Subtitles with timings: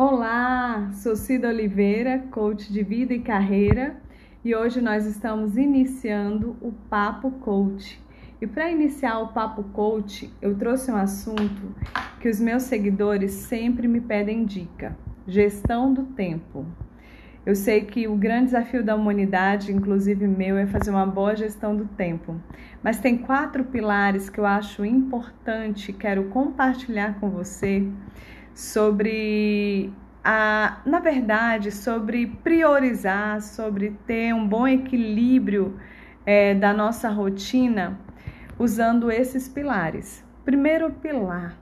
[0.00, 3.96] Olá, sou Cida Oliveira, coach de vida e carreira,
[4.44, 8.00] e hoje nós estamos iniciando o Papo Coach.
[8.40, 11.74] E para iniciar o Papo Coach, eu trouxe um assunto
[12.20, 14.96] que os meus seguidores sempre me pedem dica:
[15.26, 16.64] gestão do tempo.
[17.44, 21.74] Eu sei que o grande desafio da humanidade, inclusive meu, é fazer uma boa gestão
[21.74, 22.40] do tempo.
[22.84, 27.84] Mas tem quatro pilares que eu acho importante, quero compartilhar com você
[28.58, 29.92] sobre
[30.24, 35.78] a, na verdade, sobre priorizar, sobre ter um bom equilíbrio
[36.26, 37.96] é, da nossa rotina
[38.58, 40.24] usando esses pilares.
[40.44, 41.56] Primeiro pilar,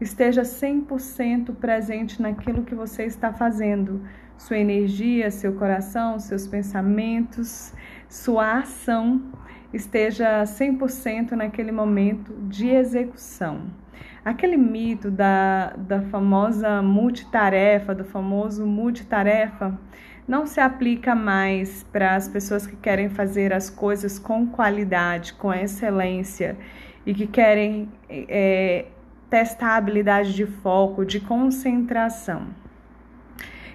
[0.00, 4.00] esteja 100% presente naquilo que você está fazendo,
[4.38, 7.74] sua energia, seu coração, seus pensamentos,
[8.08, 9.30] sua ação
[9.72, 13.62] esteja 100% naquele momento de execução.
[14.24, 19.78] Aquele mito da, da famosa multitarefa, do famoso multitarefa,
[20.28, 25.52] não se aplica mais para as pessoas que querem fazer as coisas com qualidade, com
[25.52, 26.56] excelência
[27.04, 28.86] e que querem é,
[29.28, 32.48] testar a habilidade de foco, de concentração.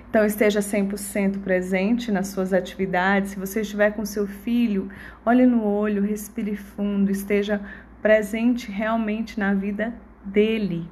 [0.09, 3.31] Então, esteja 100% presente nas suas atividades.
[3.31, 4.89] Se você estiver com seu filho,
[5.25, 7.61] olhe no olho, respire fundo, esteja
[8.01, 10.87] presente realmente na vida dele.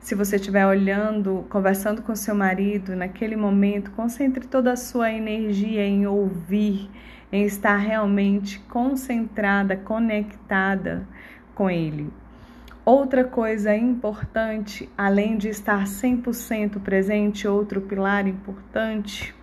[0.00, 5.86] Se você estiver olhando, conversando com seu marido, naquele momento, concentre toda a sua energia
[5.86, 6.90] em ouvir,
[7.30, 11.06] em estar realmente concentrada, conectada
[11.54, 12.10] com ele.
[12.84, 19.34] Outra coisa importante, além de estar 100% presente, outro pilar importante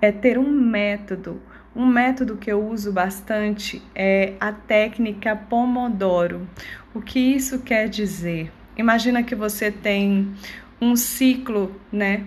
[0.00, 1.40] é ter um método.
[1.76, 6.48] Um método que eu uso bastante é a técnica Pomodoro.
[6.94, 8.50] O que isso quer dizer?
[8.76, 10.34] Imagina que você tem
[10.80, 12.24] um ciclo, né?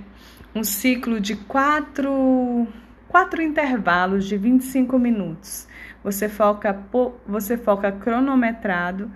[0.53, 2.67] Um ciclo de quatro,
[3.07, 5.67] quatro intervalos de 25 minutos.
[6.03, 6.79] Você foca,
[7.27, 9.11] você foca cronometrado,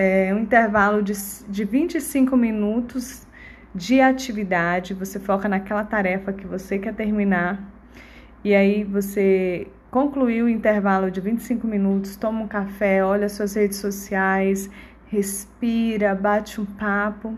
[0.00, 1.12] é, um intervalo de,
[1.46, 3.26] de 25 minutos
[3.74, 4.94] de atividade.
[4.94, 7.62] Você foca naquela tarefa que você quer terminar.
[8.42, 13.76] E aí você concluiu o intervalo de 25 minutos, toma um café, olha suas redes
[13.76, 14.70] sociais,
[15.08, 17.36] respira, bate um papo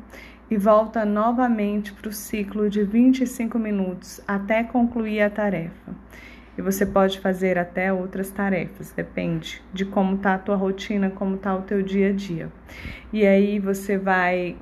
[0.48, 5.96] e volta novamente para o ciclo de 25 minutos até concluir a tarefa.
[6.56, 11.38] E você pode fazer até outras tarefas, depende de como tá a tua rotina, como
[11.38, 12.52] tá o teu dia a dia.
[13.12, 14.56] E aí você vai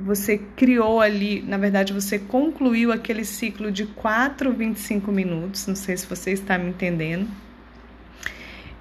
[0.00, 5.96] você criou ali, na verdade, você concluiu aquele ciclo de 4, 25 minutos, não sei
[5.96, 7.28] se você está me entendendo.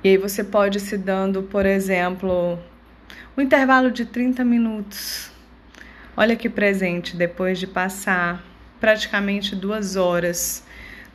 [0.04, 2.60] E aí você pode se dando, por exemplo,
[3.36, 5.32] um intervalo de 30 minutos.
[6.16, 8.44] Olha que presente, depois de passar
[8.80, 10.64] praticamente duas horas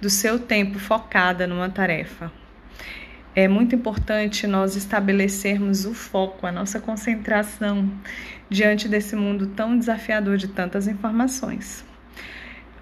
[0.02, 2.32] do seu tempo focada numa tarefa.
[3.36, 7.88] É muito importante nós estabelecermos o foco, a nossa concentração
[8.50, 11.84] diante desse mundo tão desafiador de tantas informações.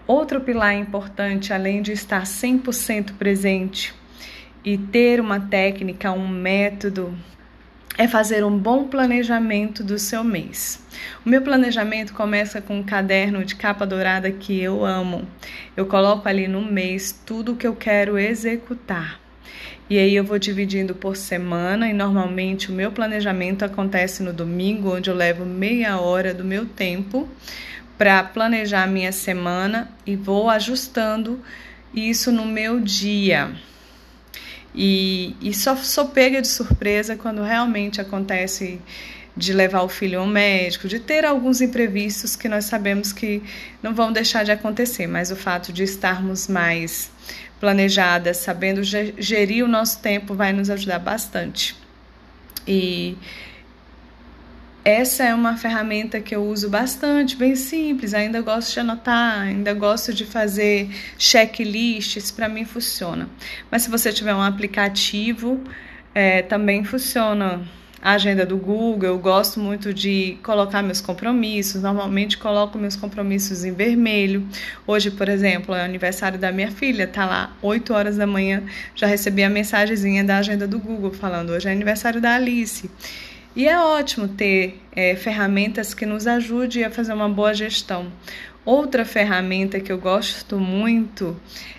[0.07, 3.95] Outro pilar importante, além de estar 100% presente
[4.65, 7.15] e ter uma técnica, um método
[8.01, 10.83] é fazer um bom planejamento do seu mês.
[11.23, 15.29] O meu planejamento começa com um caderno de capa dourada que eu amo.
[15.77, 19.21] Eu coloco ali no mês tudo o que eu quero executar.
[19.91, 24.97] E aí eu vou dividindo por semana e normalmente o meu planejamento acontece no domingo,
[24.97, 27.29] onde eu levo meia hora do meu tempo
[27.99, 31.39] para planejar a minha semana e vou ajustando
[31.93, 33.51] isso no meu dia.
[34.75, 38.81] E, e só sou pega de surpresa quando realmente acontece
[39.37, 43.43] de levar o filho ao médico, de ter alguns imprevistos que nós sabemos que
[43.83, 47.11] não vão deixar de acontecer, mas o fato de estarmos mais
[47.59, 51.77] planejadas, sabendo gerir o nosso tempo, vai nos ajudar bastante.
[52.67, 53.17] E
[54.85, 58.15] essa é uma ferramenta que eu uso bastante, bem simples.
[58.15, 60.89] Ainda gosto de anotar, ainda gosto de fazer
[61.19, 63.29] checklists, para mim funciona.
[63.71, 65.61] Mas se você tiver um aplicativo,
[66.15, 67.63] é, também funciona.
[68.03, 71.83] A agenda do Google, eu gosto muito de colocar meus compromissos.
[71.83, 74.49] Normalmente coloco meus compromissos em vermelho.
[74.87, 78.63] Hoje, por exemplo, é aniversário da minha filha, tá lá 8 horas da manhã,
[78.95, 82.91] já recebi a mensagenzinha da agenda do Google falando hoje é aniversário da Alice.
[83.55, 88.13] E é ótimo ter é, ferramentas que nos ajudem a fazer uma boa gestão.
[88.65, 91.39] Outra ferramenta que eu gosto muito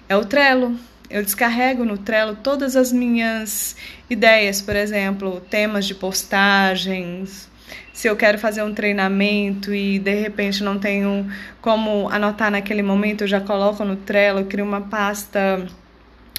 [0.10, 0.78] é o Trello.
[1.10, 3.76] Eu descarrego no Trello todas as minhas
[4.10, 7.50] ideias, por exemplo, temas de postagens,
[7.94, 11.30] Se eu quero fazer um treinamento e de repente não tenho
[11.62, 15.68] como anotar naquele momento, eu já coloco no Trello, crio uma pasta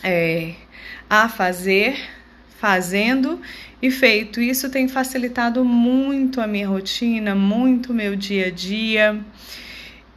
[0.03, 0.55] é,
[1.09, 1.97] a fazer,
[2.63, 3.41] fazendo
[3.83, 4.41] e feito.
[4.41, 9.21] Isso tem facilitado muito a minha rotina, muito meu dia a dia.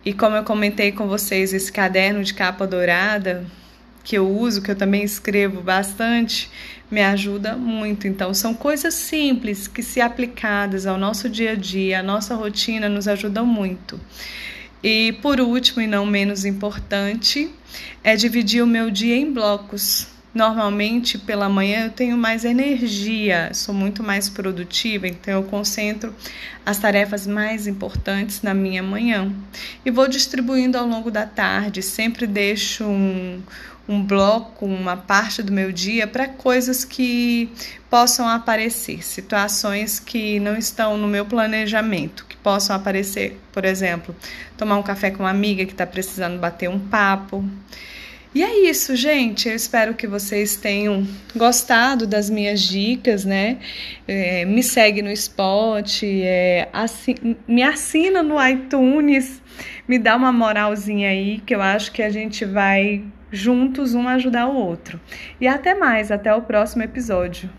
[0.06, 3.44] E como eu comentei com vocês, esse caderno de capa dourada
[4.04, 6.48] que eu uso, que eu também escrevo bastante,
[6.92, 8.08] me ajuda muito.
[8.08, 12.88] Então, são coisas simples que, se aplicadas ao nosso dia a dia, à nossa rotina,
[12.88, 14.00] nos ajudam muito.
[14.84, 17.50] E por último, e não menos importante,
[18.04, 20.14] é dividir o meu dia em blocos.
[20.36, 26.14] Normalmente pela manhã eu tenho mais energia, sou muito mais produtiva, então eu concentro
[26.66, 29.34] as tarefas mais importantes na minha manhã
[29.86, 31.82] e vou distribuindo ao longo da tarde.
[31.82, 33.42] Sempre deixo um,
[33.88, 37.50] um bloco, uma parte do meu dia para coisas que
[37.90, 44.14] possam aparecer, situações que não estão no meu planejamento, que possam aparecer, por exemplo,
[44.58, 47.42] tomar um café com uma amiga que está precisando bater um papo.
[48.36, 49.48] E é isso, gente.
[49.48, 53.60] Eu espero que vocês tenham gostado das minhas dicas, né?
[54.06, 57.16] É, me segue no Spot, é, assi
[57.48, 59.42] me assina no iTunes,
[59.88, 64.48] me dá uma moralzinha aí, que eu acho que a gente vai juntos um ajudar
[64.48, 65.00] o outro.
[65.40, 67.50] E até mais, até o próximo episódio.